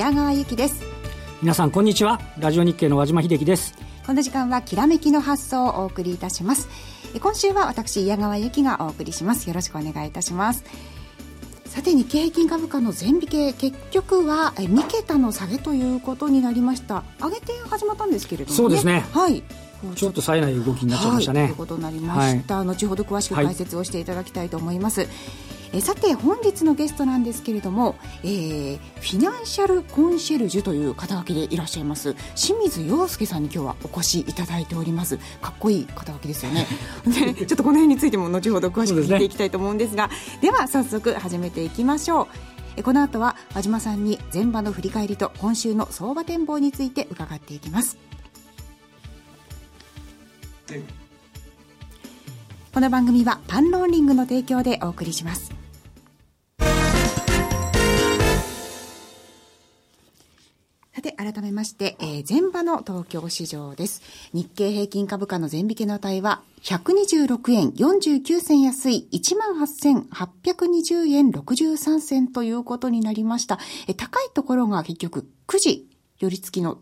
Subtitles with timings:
[0.00, 0.82] は矢川由紀です。
[1.42, 2.20] 皆さんこんにちは。
[2.38, 3.74] ラジオ日経の和島秀樹です。
[4.06, 6.68] この時間はきらめきの発想をお送りいたします。
[7.20, 9.46] 今週は私矢川由紀がお送りします。
[9.46, 10.64] よろしくお願いいたします。
[11.66, 17.04] さて日経平均株価の全引け結局はえ3桁の下げということになりました。
[17.20, 19.04] 上げて始まったんですけれども、ね、そうですね。
[19.12, 19.42] はい。
[19.96, 25.08] ちょっと冴えない動きになっちゃいましたね、はい、ということになりました、はい、後ほど詳しく解説をしていただきたいと思います、はい
[25.72, 35.18] えさて本日のゲストなんですけれども、えー、フィナンシャルコンシェルジュという肩書きでいらっしゃいます清水洋介さんに今日はお越しいただいております。
[35.40, 36.66] かっこいい肩書きですよね。
[37.06, 42.28] でちょっとこの辺についても後ほど詳しく聞いていきたいと思うんですがでは早速始めていきましょ
[42.76, 42.82] う。
[42.82, 47.96] この後は和島さんに前場の振り返りと今週の相場展望について伺っていきます。
[52.72, 55.59] この番組はパンローリングの提供でお送りします。
[61.00, 64.02] さて、改めまして、えー、前場の東京市場です。
[64.34, 73.58] 日経平均株価の前引けの値は、126円49銭安い18,820円63銭ということになりました。
[73.88, 76.80] え高いところが結局9時寄り付きの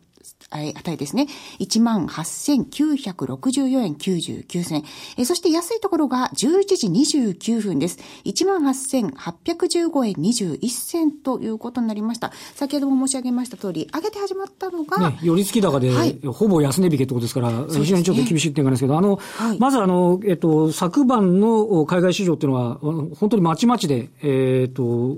[0.51, 1.27] 値ですね。
[1.61, 4.85] 18,964円99銭。
[5.17, 7.99] えそして安いところが11時29分です。
[8.25, 12.33] 18,815円21銭ということになりました。
[12.55, 15.11] 先ほども申し上げました通り、上げて始まったのが。
[15.11, 22.79] ね、寄り付き高で、はい、ほぼ安値引けってことですから、非常にちょっと厳しい点があるんですけど、あの、はい、まずあの、えっと、昨晩の海外市場っていうのは、
[23.17, 25.15] 本当にまちまちで、えっと、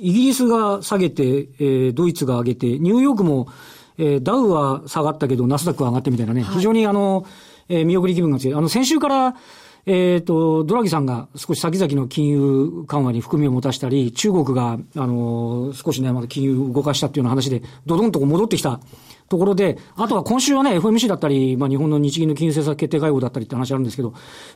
[0.00, 3.48] イギリスが下げて、えー、ドイツが上げて、ニューヨークも
[3.98, 7.26] えー、ダウは下がったけど、ナスダックは上がってみたいなね、はい、非常にあの、
[7.68, 8.58] えー、見送り気分が強い。
[8.58, 9.34] あの、先週から、
[9.86, 18.80] えっ、ー、と、ドラギさんが少し先々の金融緩和に含みを持たしたり、中国が、あの、少しね、まだ金融動かしたっていうような話で、どどんと戻ってきた
[19.28, 24.14] ところで、あとは今週はね、FMC だったり、まあ日本の日銀の金融政策決定会合だったりって話あるんですけど、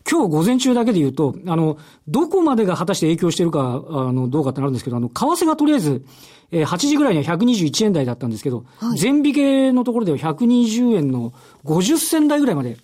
[0.08, 6.04] 今日午前中だけで言うと、あの、どこまでが果たして影響してるか、あの、どうかってなるんですけど、あの、為替がとりあえず、
[6.52, 11.32] えー、8時ぐらいには121円台だったんですけど、はい、全引けのところでは120円の
[11.64, 12.76] 50銭台ぐらいまで、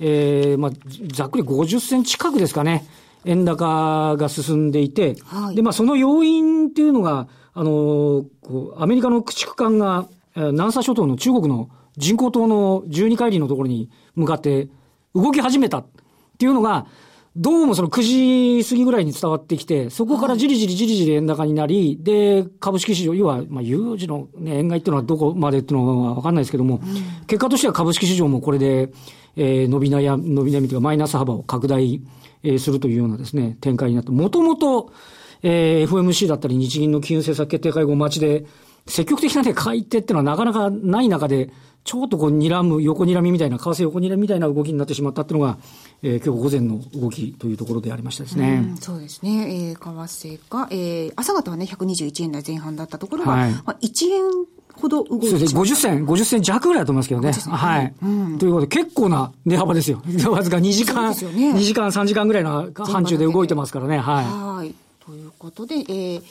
[0.00, 0.70] えー、まあ、
[1.12, 2.86] ざっくり50銭近くですかね、
[3.24, 14.68] 円高が進んでいて、はい、で、まあ、その要因っていうのが、あのこう、アメリカの駆逐艦が、えー、南沙諸島の中国の人工島の12海里のところに向かって
[15.14, 15.86] 動き始めたっ
[16.38, 16.86] ていうのが、
[17.36, 26.80] どうもその9時過ぎぐらいに伝わってきて、そこからじりじりじりじり円高になり、で、株式市場、要は、まあ、有事のね、円買いっていうのはどこまでっていうのはわかんないですけども、
[27.26, 28.92] 結果としては株式市場もこれで、
[29.36, 32.02] えー、伸び悩み、伸び悩みというかマイナス幅を拡大、
[32.42, 34.92] えー、するというようなですね、展開になって、もともと、
[35.42, 38.46] えー、FMC だったり日銀の金融政策決定会合待ちで、
[38.88, 41.50] 積極的なね、買い手っていうのはなかなかない中で、
[41.84, 45.58] ちょっとこう睨む、横睨みみたいな、為替横睨みみたいな動きになってしまったっていうのが、
[46.02, 48.74] えー、今日午前の動きというところでありましたですね。
[48.78, 49.70] うそうですね。
[49.70, 54.22] えー、為替が、えー、朝方はね、121円台前半だったところが、はい、まあ、1円
[54.74, 55.60] ほど動いてそうですね。
[55.60, 57.32] 50銭、50銭弱ぐらいだと思いますけどね。
[57.32, 57.94] はい。
[58.02, 60.02] うん、ということで、結構な値幅ですよ。
[60.30, 61.16] わずか2時間、ね、
[61.52, 63.98] 2時間、3時間ぐらいの範疇で動いてますからね。
[63.98, 64.24] はい。
[64.26, 64.74] はい。
[65.04, 66.22] ということで、えー、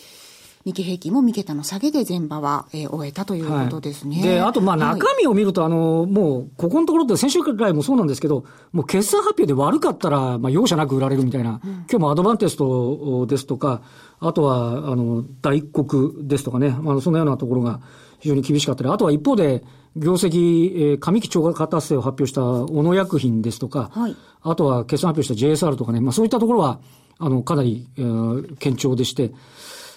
[0.66, 4.18] 日経平均も3桁の下げで前場は、えー、終えたということですね。
[4.18, 13.82] はい、で、あと、まあ、中身を見ると、あの、もう、ここのところって先週くらいもそうなんですけど、もう決算発表で悪かったら、まあ、容赦なく売られるみたいな、うん、今日もアドバンテストですとか、
[14.20, 17.80] あとは、あの、大黒ですとかね、まあ、そのようなところが
[18.20, 19.64] 非常に厳しかったり、あとは一方で、
[19.98, 26.80] 業績、えー、上期超過達成を発表した小野薬品ですとか、はい、あとは決算発表した JSR とかね、まあそういったところは、
[27.20, 29.32] あの、かなり、えー、堅調でして、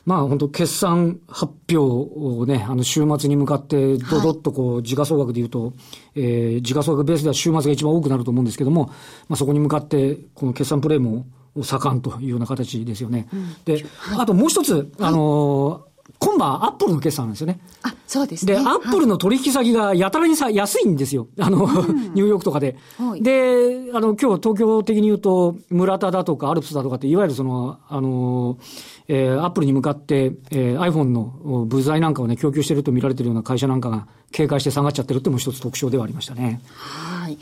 [0.04, 5.72] まあ本当決算発表をね、あの週末に向かって、どどっとこう、時価総額で言うと、はい、
[6.16, 8.86] えー、時価総額ベースでは週末が一番多くなると思うんですけども、
[9.28, 11.26] まあそこに向かって、この決算プレーも
[11.62, 13.28] 盛んというような形ですよね。
[13.32, 13.84] うん、で、はい、
[14.20, 17.60] あともう一つ、あのー今晩、アップルの決算なんですよね。
[17.82, 18.54] あ、そうですね。
[18.54, 21.28] で、アップルの取引先がやたらにさ、安いんですよ。
[21.38, 22.76] あの、うん、ニューヨークとかで。
[22.98, 28.58] はい、で、あの、今日東京的に言うと、村田だとかアルプスだとかって、いわゆるその、あの、
[29.08, 36.60] えー、アップルに向かって、えー、iPhone の部材なんかをね、供給していると見られているような会社なんかが警戒して下がっちゃってるっても一つ特徴ではありましたね。
[36.74, 37.38] はい。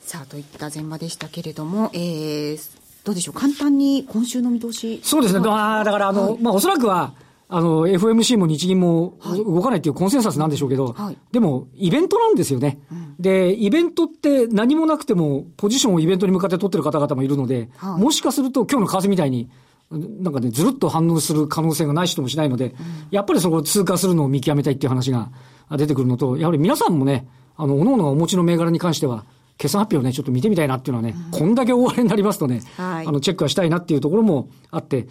[0.00, 2.58] さあ、といった前場でしたけれども、えー、
[3.04, 5.00] どうでしょう、簡単に今週の見通し。
[5.02, 5.40] そうですね。
[5.48, 7.12] あだから、あの、はい、まあ、おそらくは、
[7.48, 19.48] あの、FMC も日銀も動かないっていうコンセンサスなんでしょうけど、はい、でも、イベントなんですよね、うん、で、イベントって何もなくても、ポジションをイベントに向かって取ってる方々もいるので、はい、もしかすると今日の為替みたいに、
[19.90, 22.74] なんかね、ずるっと反応する可能性がない人もしないので、うん、
[23.12, 25.30] やっぱりそこを通過するのを見極めたいっていう話が
[25.70, 29.24] 出てくるのと、やはり皆さんもね、あの、各々がお持ちの銘柄に関しては、
[29.58, 35.08] 決算発表をね、ちょっと見てみたいなっていうのはね、うん、こんだけ大荒れになりますとね、はい、あの、チェックはしたいなっていうところもあって、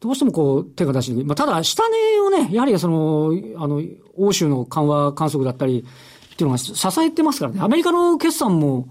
[0.00, 1.24] どうしてもこう、手が出しにくい。
[1.24, 3.82] まあ、ただ、下値をね、やはりその、あの、
[4.16, 5.84] 欧州の緩和観測だったり、
[6.32, 7.60] っていうのが支えてますからね。
[7.60, 8.86] アメリカの決算も、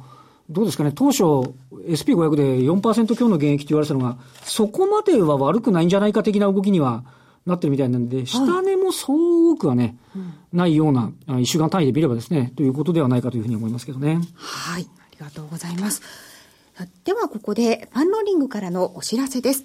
[0.50, 1.24] どうですかね、当初、
[1.88, 7.06] SP500 で4%強の減益と言われたのが、そこまでは悪くないんじゃないか的な動きには
[7.46, 14.20] なってるみたいなんで、下値もそう多くはね、はい、ないような、一週間単位で見ればですね、ということではないかというふうに思いますけどね。
[14.36, 14.88] はい。
[15.20, 16.02] ありがとうございます。
[17.04, 19.64] では、ここで、ファンローリングからのお知らせです。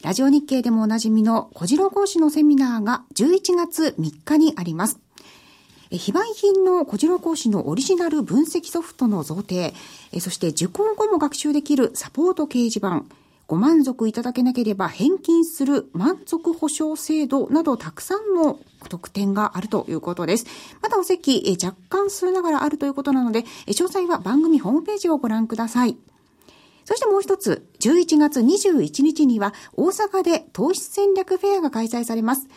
[0.00, 4.98] ラジオ日経でもおなじみの小次郎講師のセミナーが11月3日にあります。
[5.90, 9.74] 非売品の小次郎講師のオリジナル分析ソフトの贈呈、
[10.18, 13.04] そして受講後も学習できるサポート掲示板、
[13.46, 18.58] ご満足いただけなければ返金する満足保証制度などたくさんの
[18.88, 20.46] 特典があるということです。
[20.82, 25.96] まだお席若干数ながらあるということなので、詳細は番組ホームページをご覧ください。
[26.84, 32.48] そしてもう一つ、11月21日には大阪で投資戦略フェアが開催されます。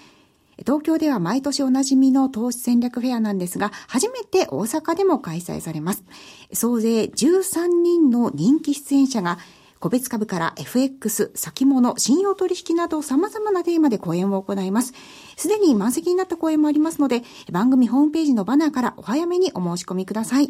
[0.66, 6.04] 東京では毎年おなじみの投資戦略フェアなんですが、初めて大阪でも開催されます。
[6.52, 9.38] 総勢13人の人気出演者が、
[9.80, 14.94] 個別株から FX、先物、信用取引など様々なテーマで講演を行います。
[15.36, 20.50] すでに満席になった講演もありますので、番組ホームページのバナーからお早めにお申し込みください。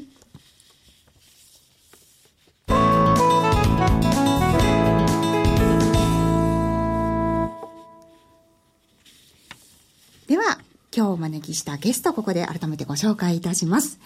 [10.27, 10.59] では、
[10.93, 13.99] 今日お招きしたゲスト、ここで改めてご紹介いたします。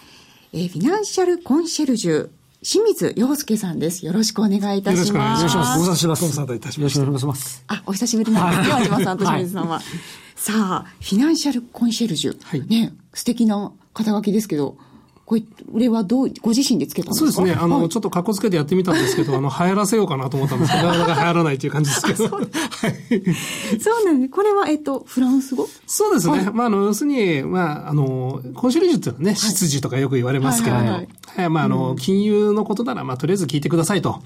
[0.52, 2.30] えー、フィナンシャルコンシェルジュ、
[2.62, 4.06] 清水洋介さんです。
[4.06, 4.98] よろしくお願いいたします。
[4.98, 5.78] よろしくお願いします。
[5.78, 6.22] ご無沙汰します。
[6.22, 6.80] ご無沙汰いたします。
[6.80, 7.64] よろしくお願いします。
[7.66, 9.74] あ、お久しぶりなんですね、和島さんと清水さんは。
[9.74, 9.84] はい、
[10.36, 12.36] さあ、フィナンシャルコンシェルジュ。
[12.40, 14.76] はい、ね、素敵な肩書きですけど、
[15.24, 15.38] こ
[15.74, 17.32] れはどう、ご自身でつけたんですか？
[17.32, 17.62] そうですね。
[17.62, 22.24] あの、はい、ちょっと格好つけてやってみたんですけど、あの、流行らせようかなと思ったんですけど、なかなか流行らないという感じですけど。
[22.28, 22.46] はい。
[23.80, 24.30] そうなんです。
[24.32, 25.68] これは、えっと、フランス語？
[25.86, 26.38] そうですね。
[26.38, 31.02] はい、まあ、あの、要するに、まあ、あの、コンシェルジュっていうのはね、執事とかよく言われますけれど、は
[31.44, 34.20] い、まあ、あの、金融のことなら、まあ、とりあえず聞いてくださいと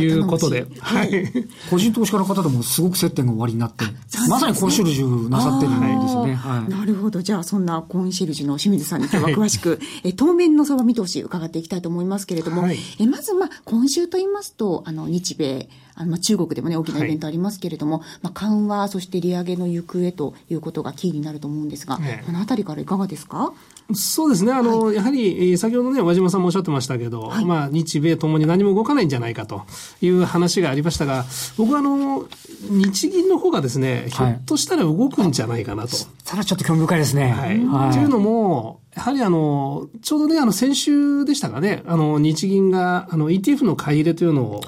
[0.00, 1.32] いうことで、はい。
[1.70, 3.84] 個人投資家の方でもすごく接点が終わりになって、
[4.28, 6.34] まさにコンシェルジュなさってるんですね。
[6.34, 6.70] はい。
[6.70, 7.22] なるほど。
[7.22, 23.52] じゃあ、そんなコンシェルジュの清水さんに今日は詳しく、え 当面の相場見通し伺っていきたいと思いますけれども、はい、えまず、まあ、今週と言いますと、あの、日米、あの、まあ、中国でもね、大きなイベントありますけれども、はい、まあ、緩和、そして利上げの行方ということがキーになると思うんですが、ね、このあたりからいかがですか？
[23.92, 24.52] そうですね。
[24.52, 29.62] あの、はい、やはり、先ほどね、和島さんもおっしゃってましたけど、はい、まあ、日米ともに何も動かないんじゃないかと
[30.00, 31.24] いう話がありましたが、
[31.56, 32.24] 僕はあの、
[32.68, 35.96] 日銀の方がですね、ひょっとしたら動くんじゃないかなと。
[36.24, 37.30] ただちょっと興味深いですね。
[37.30, 37.58] はい。
[37.66, 44.60] はい、というのも、やはりあの、ちょうどね、あの、先週でしたかね、あの、日銀が、あの、ETF の買い入れというのを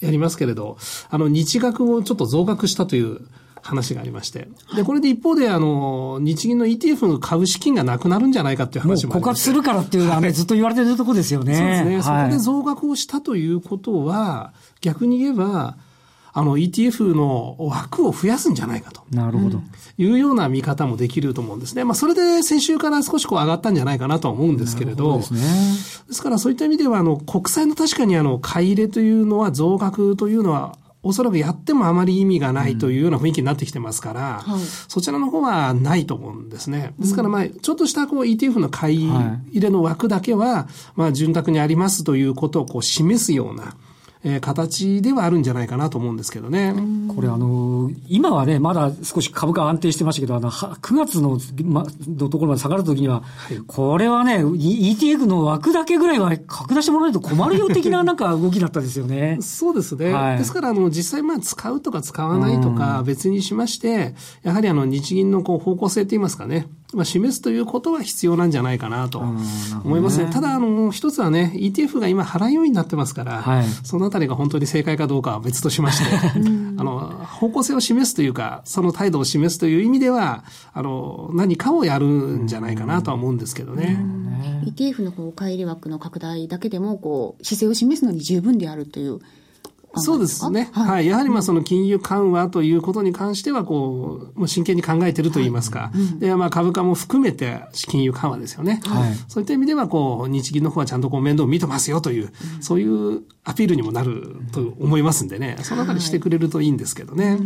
[0.00, 0.76] やりますけれど、はい、
[1.10, 3.20] あの、日額をちょっと増額したという
[3.66, 4.48] 話がありまして。
[4.74, 11.56] で、これで一方で、あの、日銀の ETF の買う資金がなくなるんじゃないかっていう話もありま枯渇するからっていうのはね、 ずっと言われてるとこですよね。
[11.56, 11.94] そうですね。
[11.94, 15.76] はい、そこで増額をしたということは、逆に言えば、
[16.38, 19.00] あの ETF の枠を増やすんじゃないかと。
[19.10, 19.62] なるほど。
[19.96, 21.82] いうような見方もできると思うんですね。
[21.82, 25.16] まあ、それで先週から少しこう上がったんじゃないかなとは思うんですけれど。
[25.16, 25.40] ですね。
[26.08, 36.92] ですからそういった意味では、あの、国債の確かにあの、買い入れというのは増額というのは、おそらくやってもあまり意味がないというような雰囲気になってきてますから、うんはい、そちらの方はないと思うんですね。
[36.98, 43.76] ですからまあ、ちょっとしたこう ETF の買い入れの枠だけは、まあ、潤沢にありますということをこう示すような、
[44.24, 46.74] えー、形ではあるんじゃないかなと思うんですけどね。
[47.14, 59.38] これあの、今はね、まだ少し株価安定してましたけど、あの、9月の、ま、のところまで下がるときには、はい、これはね、ETF の枠だけぐらいは拡大してもらわないと困るよ的な なんか動きだったですよね。
[59.40, 60.12] そうですね。
[60.12, 70.26] はい、ですから、あの、実際まあ使うとか使わないとか別にしまして、やはりあの、日銀のこう方向性といいますかね、まあ、示すということは必要なんじゃないかなと思いますね。
[70.26, 76.16] ねただ、あの、一つはね、ETF が今払いようになってますから、はい、そのあたりが本当に正解かどうかは別としまして、
[76.78, 83.98] あの、方向性を示すというか、その態度を示すという意味では、あの、何かをやるんじゃないかなとは思うんですけどね。
[84.64, 89.20] ETF のこう、買い入れ枠の拡大だけでも、こう、姿勢を示すのに十分であるという
[89.96, 90.70] そうですね。
[90.72, 91.06] はい、はい。
[91.06, 98.80] やはりまあその金融緩和ということに関しては、こう、真剣に考えてると言いますか、はいうん、で、まあ株価も含めて金融緩和ですよね。
[98.84, 99.14] はい。
[99.28, 107.38] そういった意味では、こう、日銀の方はちゃんとこう面倒を見てますよという、うん、そういうアピールにもなると思いますんでね、そのあたりしてくれるといいんですけどね。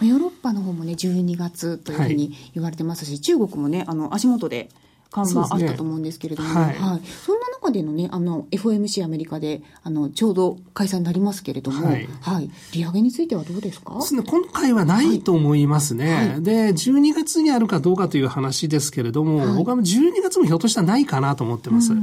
[0.00, 4.68] うん、ヨーロッパの方もね、12月というふうに言われてますし、中国もね、あの、足元で、
[5.14, 13.94] 緩和あったと思うんですけれども、ね、はい、はい、そんな中でのね、あの、FOMC アメリカで、あの、ちょうど開催になりますけれども、はい、はい、利上げについてはどうですか？
[13.94, 16.14] ですね、今回はないと思いますね。
[16.14, 21.90] はい、で、12月にあるかどうかという話ですけれども、僕は12月もひょっとしたらないかなと思ってます。
[21.90, 21.94] と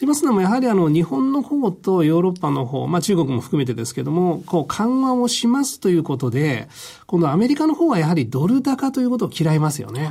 [0.00, 6.68] 言いますのも、やはりあの、日本の方とヨーロッパの方、まあ中国も含めてですけども、こう、緩和をしますということで、
[7.06, 10.10] 今度アメリカの方はやはりドル高ということを嫌いますよね。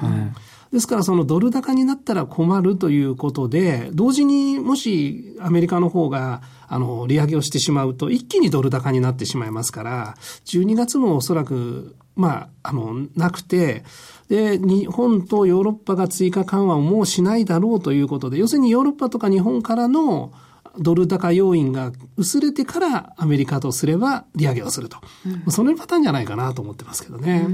[0.73, 10.15] ですからそのドル高になったら困るということで、同時にもしアメリカの方があの利上げをしてしまうと一気にドル高になってしまいますから、
[10.45, 13.83] 12月もおそらくまあ、あの、なくて、
[14.29, 20.31] で、日本とヨーロッパが追加緩和をもうしないだろうということで、要するにヨーロッパとか日本からの
[20.79, 24.97] ドル高要因が薄れてからアメリカとすれば利上げをすると。
[25.45, 27.45] うん、そのパターンじゃないかなと思ってますけどね。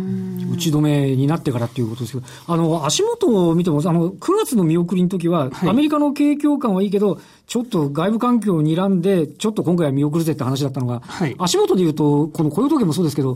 [0.54, 13.36] 打ち止めになってからっていうことですけど、あの、足元を見ても、あの、9月の見送りの時は、はい、アメリカの景況感はいいけど、ちょっと外部環境を睨んで、ちょっと今回は見送るぜって話だったのが、はい、足元で言うと、この雇用統計もそうですけど、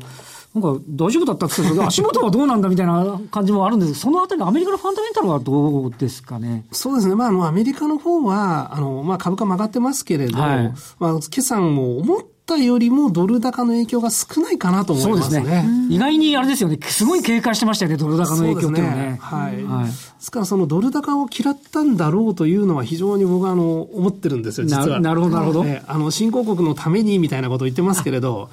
[0.54, 6.66] なんか大丈夫だったって言って 足元はどうなんだみたいな感じもあるんですそのあたりのアメリカのファンダメンタルはどうですかね？
[6.72, 7.16] そうですね。
[7.16, 15.38] まあ、あの、アメリカの方は、あの、まあ、株価曲がってますけれど、はい、まあ、決算も思ったよりもドル高の影響が少ないかなと思いますね。
[15.38, 15.88] そうですね。
[15.90, 19.02] 意外にあれですよね、すごい警戒してましたよね、ドル高の影響っていうのはね。
[19.04, 19.64] ねはい。
[19.64, 25.00] はい、ですから、そのドル高を嫌ったんだろうというのは非常に僕はあの、思ってるんですよ、実は。
[25.00, 25.66] なるほど、なるほど。
[25.88, 28.50] あの、新興国のためにみたいなことを言ってますけれど、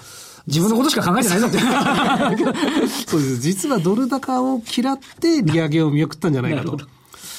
[0.46, 1.58] 自分のことしか考えてないぞって。
[3.06, 3.40] そうです。
[3.40, 6.78] 実はドル高を嫌って利上げを見送ったんじゃないかと。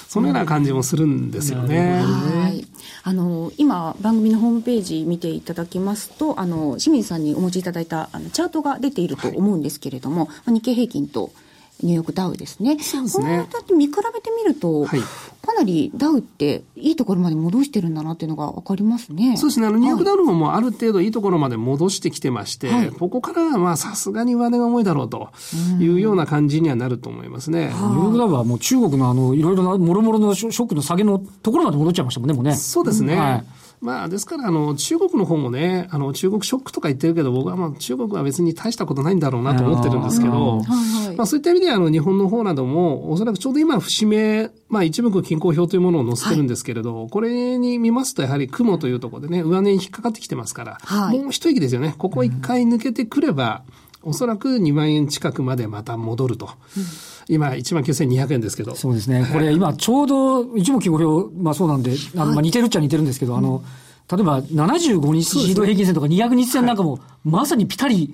[0.07, 2.01] そのような感じもするんですよね。
[2.03, 2.67] はい。
[3.03, 11.31] あの、今、番組のホームページ見ていただきますと、あの、清水さんにお持ちいただいたあのチャートが出ていると思うんですけれども、はい、日経平均と
[11.83, 12.77] ニューヨークダウですね。
[12.79, 13.47] そうですね。
[13.51, 19.37] こって見比べてみると、はい、かなりダウっていいところまで戻してるんだなっていうのが分かりますね。
[19.37, 19.67] そうですね。
[19.67, 25.29] あの、ニューヨークダウもある程度いいところまで戻してきてまして、はい、ここからはまあさすがに上値が重いだろうと
[25.79, 27.67] いうような感じにはなると思いますね。
[27.67, 32.55] ニューヨークダウはもう中国のあの、いろいろなもろもろのショックの下げのところまで戻っちゃいましたもんね、もうね。
[32.55, 33.15] そうですね。
[33.15, 33.43] はい
[33.81, 40.61] まあ、ですから、あの、中国の方もね、あの、中国ショックとか言ってるけど、僕はまあ、中国は別に大したことないんだろうなと思ってるんですけど、
[41.15, 51.95] まあ、そういった意味では、あの、日本の方なども、おそらくちょうど今、節目、まあ、一目均衡表というものを載せてるんですけれど、はい、これに見ますと、やはり雲というところでね、上値に引っかかってきてますから、はい、もう一息ですよね。
[51.97, 53.63] ここ一回抜けてくれば、
[54.03, 56.49] おそらく2万円近くまでまた戻ると。
[56.77, 56.83] うん
[57.27, 58.75] 今、1万9200円ですけど。
[58.75, 59.25] そうですね。
[59.31, 63.63] これ、今、ちょうど、一目金表、まあそうなんで、あのまあ似てるっちゃ似てるんですけど、あの、
[64.11, 68.13] 例えば75日移動平均線とか200日線なんかも、まさにぴたり、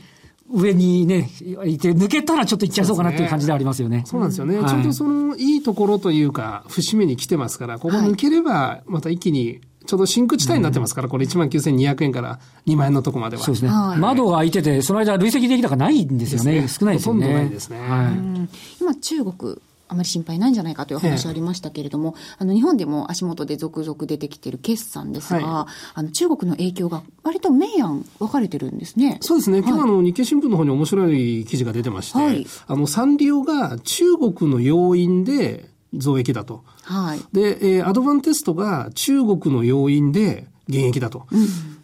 [0.49, 1.29] 上にね、
[1.65, 4.03] いて、抜けたらちょっといっちゃいそうかなっていう感じでありますよね。
[4.05, 4.55] そうなんですよね。
[4.55, 13.43] ちょうどそのいいところというか、節目に来てますから、ここ抜ければ、また一気に、ちょうど真空地帯になってますから、これ1万9200円から2万円のとこまでは。
[13.43, 13.71] そうですね。
[13.97, 16.67] 窓が開いてて、その間累積出来高ないんですよね。
[16.67, 17.25] 少ないですよね。
[17.25, 17.79] ほとんどないですね。
[17.79, 29.19] はい、今、中国、あまり心配ないんじゃないかという話ありましたけれども、あの日本でも足元で続々出てきている決算ですが、はい、あの中国の影響が割と明暗分かれてるんですね。
[29.21, 29.59] そうですね。
[29.59, 36.63] 今日あの日経新聞の方に面白い記事が出てまして、はい、あのサンリオが中国の要因で増益だと。
[36.83, 37.19] はい。
[37.33, 41.27] で、えー、アドバンテストが中国の要因で減益だと。
[41.31, 41.76] うん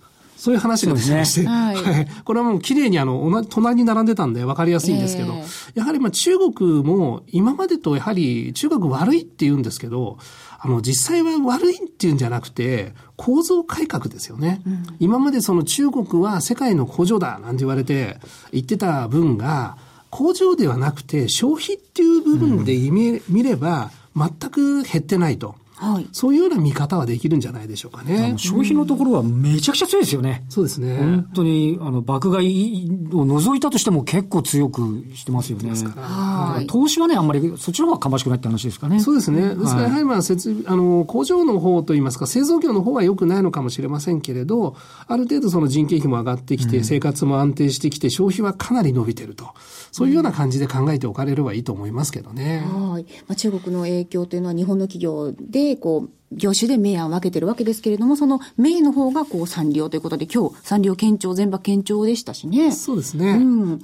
[0.43, 10.17] そういう話が出てまして、ね、はい、これはもう綺麗にあの、隣に並んでたんで分かりやすいんですけど、えー、やはりまあ中国も今までとやはり中国悪いって言うんですけど、
[10.59, 14.61] あの、実際は悪いっていうんじゃなくて、構造改革ですよね。
[14.67, 18.17] うん、今までその中国は世界の工場だなんて言われて
[18.51, 19.77] 言ってた分が、
[20.09, 25.55] 工場ではなくて消費っていう部分で見,、見れば全く減ってないと。
[25.91, 28.35] はい、そういうような見方はできるんじゃないでしょうかね。
[28.37, 30.45] 消費のところはめちゃくちゃ強いですよね。
[30.49, 30.97] そうですね。
[30.97, 35.71] 本当に、あの、爆買いを除いたとしても結構強くしてますよね。
[35.95, 36.67] はい。
[36.67, 38.99] 投資はね、あんまりそっちの方が芳しくないって話ですかね。
[38.99, 39.55] そうですね。
[39.55, 44.75] ですからやはりまあ、設備、あの、工場の方といいますか、製造業の方は良くないのかもしれませんけれど、
[45.07, 49.47] ある程度その人件費も上がってきて、生活も安定してきて、消費はかなり伸びてると。
[49.91, 52.65] そういうような感じで考えておかれればいいと思いますけどね。
[52.65, 53.05] はい。
[53.27, 62.71] まあ、中国の影響というのは日本の企業でで、こう、業種で明暗を分けてるわけですけれども、その明の方がこう産業ということで、今日産業堅調、全場堅調でしたしね。
[62.71, 63.31] そうですね。
[63.31, 63.81] うん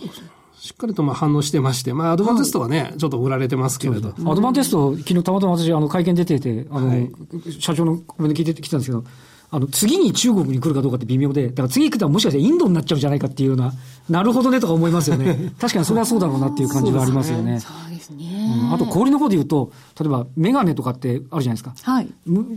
[0.60, 4.10] しっかりとまあ反応してまして、まあ、アドバンテストはね、はい、ちょっと売られてますけれど。
[4.10, 7.10] アドバンテスト、昨日たまたま私、あの、会見出てて、あの、はい、
[7.62, 9.06] 社長のコメント聞いてきたんですけど、
[9.52, 13.74] あの、次に中国に来るかどうかって微妙で、だから次行くともしかしてインドになっちゃうんじゃないかっていうような、
[14.08, 15.54] なるほどねとか思いますよね。
[15.60, 17.60] 確かにそれはそうだろうなっていう感じはありますよね。
[17.60, 18.26] そうですね。
[18.64, 21.92] うん、あと、氷の方で言うと、例えば、メガネとかってあるじゃないですか。
[21.92, 22.08] はい。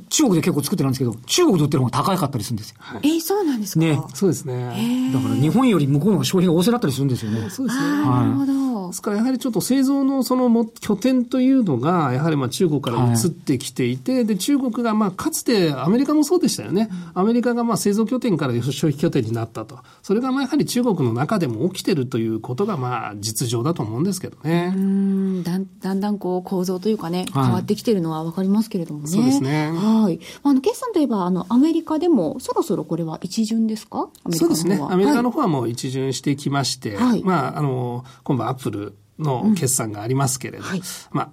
[0.09, 2.77] 中国で結構作ってるんですけど、中国で売ってる方が高かったりするんですよ。
[2.79, 3.81] はい、えー、そうなんですか？
[3.81, 4.01] ね。
[4.15, 5.11] そうですね。
[5.13, 7.51] だから日本より向こうの方が消費が旺盛だったりするんですよね。
[7.51, 8.05] そうですね。
[8.05, 8.63] なるほど。
[8.89, 16.91] ですからやはりちょっと製造のそのも拠点というのが、やはりまあ中国から移ってきていて、はい、で、中国がまあかつてアメリカもそうでしたよね。
[17.15, 19.79] アメリカがまあ製造拠点から消費拠点になったと。
[20.03, 24.75] それがまあやはり中国の中でも起きてるということがまあ実情だと思うんですけどね。
[24.77, 29.07] うんだんだんだんこう構造というかね、変わってきてるのはわかりますけれどもね。
[29.09, 29.71] そうですね。
[29.71, 30.21] はい。
[30.43, 34.09] あの、決算といえば、あの、アメリカでもそろそろこれは一巡ですか？
[34.31, 34.79] そうですね。
[34.81, 41.31] アメリカの方はもう一巡してきまして、はい、まあ、あの、今度アップルの決算がありますけれど、うんはい、まあ、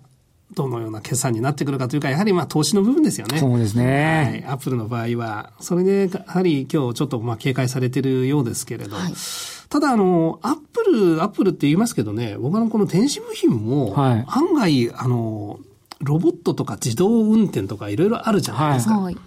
[0.55, 3.37] どのような決算になってくるかというか、やはりまあ投資の部分ですよね。
[3.37, 4.41] そうですね。
[4.43, 4.51] はい。
[4.51, 9.13] アップルの場合は、それで、やはり今日ちょっとまあ警戒されているようですけれど、はい、
[9.69, 15.59] ただあの、アップル、アップルって言いますけどね、僕はこの電子部品も、案外、あの、
[15.99, 18.99] ロボットとか自動運転とかいろいろあるじゃないですか。
[18.99, 19.17] はい。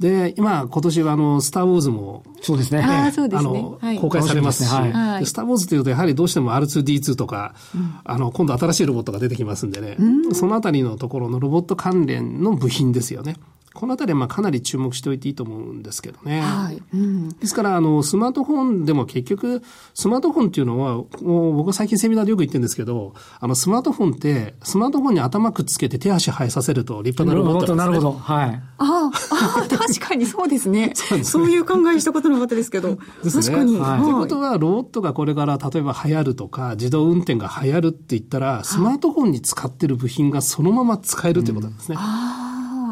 [0.00, 2.80] で、今、今年はあの、スター・ウォーズも、そうですね。
[2.82, 3.48] あそうですね。
[3.82, 13.36] あの、公開されますし、はい、スター・ウォーズというと、やはりどうしても R2D2 とか、うん、あの、今度新しいロボットが出てきますんでね、うん、そのあたりのところのロボット関連の部品ですよね。
[13.76, 16.40] このあたりはまあかなり注目しておいていいと思うんですけどね。
[16.40, 28.04] はいうん、ですから、あの、スマートフォンでも結局、スマートフォンっていうのは、もう僕は最近セミナーでよく言ってるんですけど、あの、スマートフォンって、スマートフォンに頭くっつけて手足生えさせると立派なロボットなんですね。
[28.04, 28.62] なるほど、はい。
[28.78, 30.92] ああ、確かにそうですね。
[30.96, 32.96] そう、ね、そういう考えしたことなかったですけど。
[33.22, 33.76] ですね、確かに。
[33.76, 34.02] はい。
[34.02, 41.96] ということは、ロボットがこれから例えば流行るとか、自動運転が流行るって言ったら、スマートフォンに使ってる部品がそのまま使えるということなんですね。
[41.98, 42.45] ああ。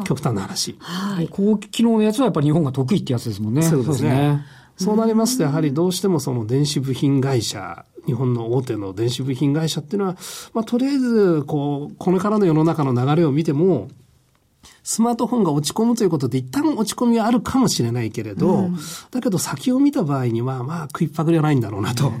[0.05, 0.77] 極端な話。
[0.79, 1.27] はい。
[1.29, 3.61] 高機能のやつはやっぱり日本が得意ってやつですもんね。
[3.63, 4.45] そうですね。
[4.77, 10.17] そうなりますと、やはりどうしてもその電子部品会社、日本の大手の電子部品会社っていうのは、
[10.53, 13.87] まあ、とりあえず、こう、これからの世の中の流れを見ても、
[14.83, 18.77] スマートフォンが落ち込むということで一旦落ち込みはあるかもしれないけれど、うん、
[19.11, 22.09] だけど先を見た場合には、まあ食いっぱぐれはないんだろうなと。
[22.09, 22.17] ね、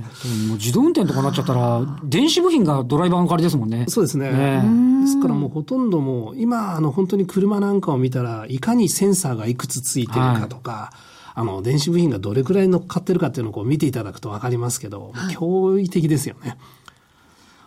[0.47, 3.85] もう自動運転とかなっちゃったら、電子部品がドライバーの代わりですもんね。
[3.87, 4.31] そうですね。
[4.31, 16.57] ねですからもうほとんどもう、今、あの本当に車なんかを見たら、いかにセンサーがいくつついてるかとか、はいあの、電子部品がどれくらい乗っかってるかっていうのをこう見ていただくとわかりますけど、はい、驚異的ですよね。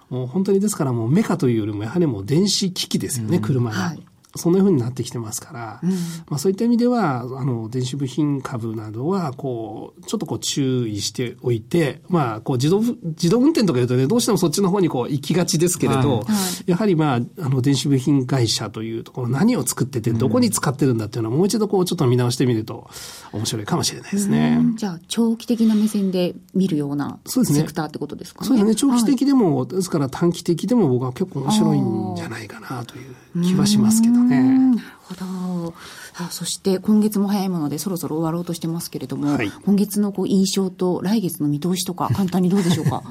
[0.08, 3.76] もう本当にですからもうメカというよりもやはりもう電子機器ですよね、うん、車が。
[3.76, 16.24] はいそんなふうになってきてますから、うん、まあそういった意味では、あの、電子部品株などは、こう、ちょっとこう注意しておいて、まあ、こう自動、自動運転とか言うとね、どうしてもそっちの方にこう行きがちですけれど、は
[16.66, 22.88] い、やはりまあ、あの、電子部品会社というところ、何を作ってて、どこに使ってるんだっていうのは、もう一度こう、ちょっと見直してみると、
[23.32, 24.60] 面白いかもしれないですね。
[24.76, 28.46] じゃあ、長期的な目線で見るようなセクターってことですかね。
[28.46, 28.74] そうですね。
[28.74, 34.83] 長期的でも、はい、ですから短期的でも僕は結構面白いんじゃないかなという気はしますけどね。
[35.08, 35.74] ほど。
[36.20, 43.02] あそして今月も早いものでそろそろ終わろうとしてますけれども、はい、今月のこう印象と来月の見通しとか 簡単にどうでしょうか？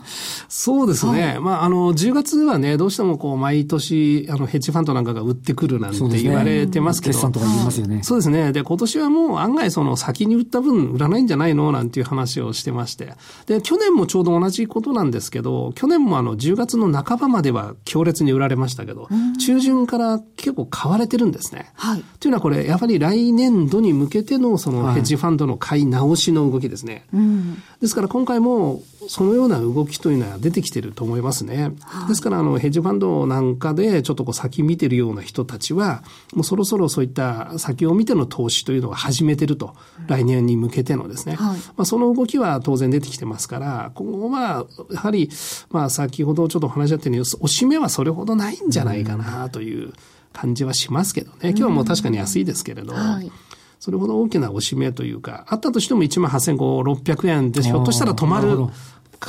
[0.49, 1.27] そうですね。
[1.27, 7.13] はい、まあ、あの、10月はね、どうしてもこう毎年、あの、ヘッジファンドなんかが売ってくるなんて言われてますけど。
[7.13, 8.01] 決算とか言いますよね。
[8.03, 8.51] そうですね。
[8.51, 13.13] で、今年はもう案外その先に売った分売らないんじゃないのなんていう話をしてまして。
[13.45, 19.07] で、去年もちょうど同じことなんですけど、去年もあの、10月の半ばまでは強烈に売られましたけど、
[19.39, 21.71] 中旬から結構買われてるんですね。
[21.75, 21.86] はい。
[22.19, 27.05] というのはこれ、やっぱり来年度に向けてのそのヘッジファンドの買い直しの動きですね。
[27.13, 31.71] はいですから今回もそのような動きというのは出てきてると思いますね。
[31.81, 41.35] はい、ですからあのヘッジファンドなんかでちょっとこう先見てるような人たちは、もうそろそろそういった先を見ての投資というのを始めてると、うん、来年に向けてのですね。
[41.35, 45.29] はい、まあその動きは当然出てきてますから、今後はやはり、
[45.69, 49.93] まあ先ほどちょっと話し合ったように、おしめはそれほどないんじゃないかなという
[50.37, 51.49] 感じはしますけどね。
[51.49, 52.93] 今日はもう確かに安いですけれど。
[52.93, 53.31] はい
[53.79, 58.57] それほど大きなおしめというか、あったとしても1万8500円で、ひょっとしたら止まる。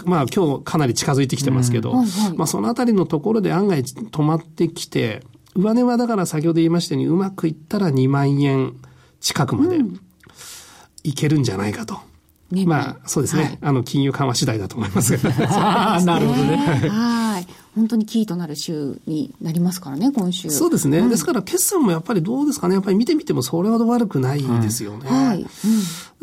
[0.07, 5.23] まあ今日かなり近づいてきてますけど、うんはいはい、まあそのあたりのところで案外止まってきて、
[5.55, 8.75] 上値はだから先ほど言いましたようにうまくいったら2万円
[9.21, 9.81] 近くまで
[11.05, 12.01] いけるんじゃないかと。
[12.67, 16.01] まあそうですね、はい、あの金融緩和次第だと思いますが。
[16.05, 16.57] なるほどね。
[16.57, 17.47] はい。
[17.79, 20.51] 本当にキーとなる週になりますからね、今週。
[20.51, 20.99] そうですね。
[20.99, 22.75] うん、ですから、決算もやっぱりどうですかね。
[22.75, 25.09] やっぱり見てみてもそれほど悪くないですよね。
[25.09, 25.27] はい。
[25.29, 25.49] はいうん、で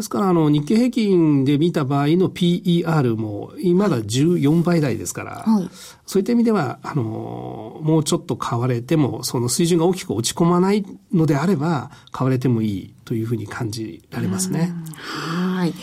[0.01, 5.69] すから、あの、日経平均で見た場合の PER も、今だ14倍台ですから、はい、
[6.05, 14.73] そういった意味では、あの、もうちょっと買われても、その水準が大きく落ち込まないのであれば、買われてもいいというふうに感じられますね。
[14.97, 15.73] はい。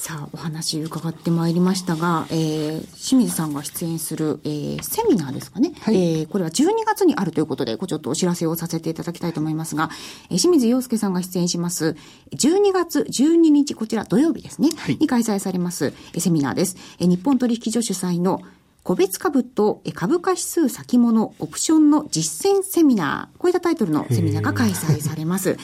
[0.00, 5.74] さあ、お話伺ってまいりましたが、えー、清水さんが出演する、えー、セミナーですかね。
[5.78, 9.90] はい、えー、これは12月にあるということで、ちょっとお知らせをさせていただきたいと思いますが、
[10.30, 11.96] えー、清水洋介さんが出演します、
[12.34, 16.78] 12月12日、こちら土曜日ですね、はい、に開催されます、えー、セミナーです。
[16.98, 18.40] えー、日本取引所主催の
[18.82, 25.58] 個別株と株価指数先物オプションの実践セミナー、こういったタイトルのセミナーが開催されます。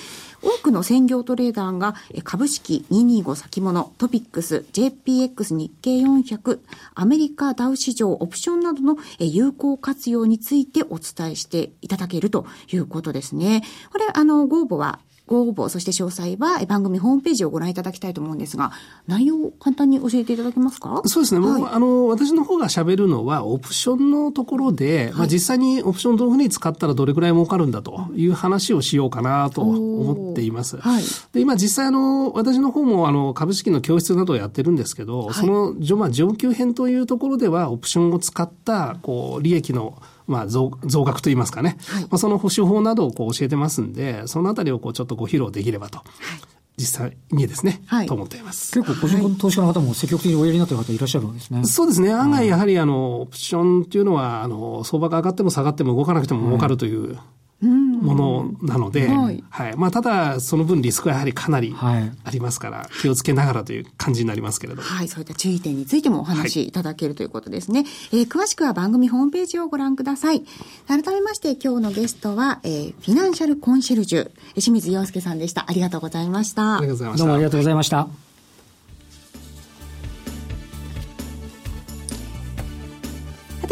[0.47, 6.61] 多くの専業トレーダーが株式225先物、トピックス、JPX 日経400、
[6.95, 13.65] アメリカダウ市場オプションなどの有効活用についてお伝えしていただけるということですね。
[13.91, 18.73] これ、あの、ご応募はご応募、そして詳細は番組ホームページをご覧いただきたいと思うんですが、
[19.07, 21.03] 内容を簡単に教えていただけますか？
[21.07, 21.47] そうですね。
[21.47, 30.77] はい、あの、私の方が喋るのは、オプションのところで、はい、まあ、実際にオプションどういうふうに使ったらどれくらい儲かるんだという話をしようかなと思っています。
[30.77, 45.99] はい、で、今実際あの、私の方もあの、株式の教室などをやってるんですけど、その、まあ、上級編というところでは、オプションを使った、こう、利益のまあ増、増額といいますかね、はい、まあ、その保守法などをこう教えてますんで、そのあたりをこうちょっとご披露できればと。
[45.99, 46.07] はい
[46.79, 48.79] 実際にですね、はい、と思っています。
[48.79, 51.65] 結構個人投資家の方も積極的におやりになっている方いらっしゃるわけですね。
[51.65, 52.13] そうですね。
[52.13, 57.19] 案外やはりあの、オプションっていうのは、あの、相場が上がっても下がっても動かなくても儲かるという、
[57.61, 59.77] ものなので、はい、はい。
[59.77, 67.81] まあ、ただ、その分リスクはやはりかなりありますから、気をつけながらという感じになりますけれどはい、そういった注意点についてもお話しいただけるということですね。
[67.83, 70.43] はい、えー、詳しくは番組ホームページをご覧ください。
[70.87, 75.65] 改めまして、今日のゲストは、えー、フィナンシャルコンシェルジュ、清水洋介さんでした。
[75.69, 76.79] ありがとうございました。
[76.79, 77.25] ありがとうございました。
[77.25, 78.26] どうもありがとうございました。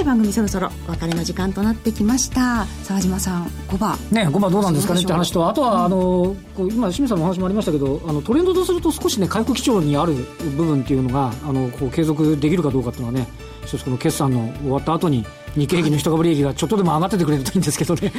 [0.05, 2.67] て番組そろそろお別れの時間となってきました。
[2.83, 10.15] 沢島さん5番ね5番どうなんですかねって話とあとは、あのこう今清水さんのお話もありましたけどあのトレンドとすると少しね回復基調にある
[10.57, 13.27] 部分っていうのがあのこう継続できるかどうかっていうのはね
[13.65, 15.25] 一つこの決算の終わった後に
[15.57, 18.13] 日経平均の一株利益がちょっとでも上がっててくれるといいんですけどね。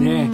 [0.00, 0.30] ね。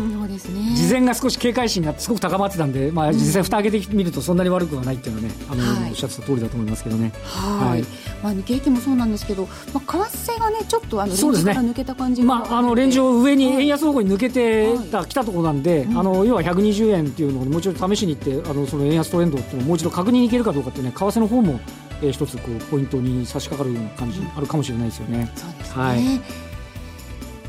[0.74, 7.12] 事前が少し警戒心がすごく高まってたんで、まあ、実際、蓋開けてみるとそんなに悪くはないっていうのはね、あの、はい、おっしゃってた通りだと思いますけどね。
[7.24, 7.84] はい。
[8.22, 21.60] まあ、日経平均もそうなんですけど、まあ、為替がね、ちょっとあのレンジから抜けた感じまあ、あのレンジを上に円安方向に抜けてた、来たところなんで、あの要は120円っていうのをもう一度試しにいってあのその円安トレンドっていうのをもう一度確認にいけるかどうかっていうね為替の方も、
[22.02, 25.30] えー、一つこうポイントに差し掛かるような感じあるかもしれないですよね。
[25.34, 26.00] そうですね、はい。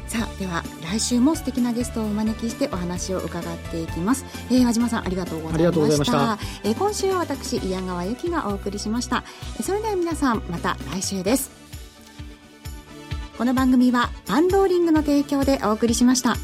[0.08, 6.40] さあでは来週も素敵なゲストをお招きしてお話を伺っていきます、えー、和島さんありがとうございました。
[6.64, 9.24] えー、今週は私宮川由紀がお送りしました。
[9.62, 11.52] それでは皆さんまた来週です。
[13.38, 16.38] この番組はパンローリングの提供でお送りしました。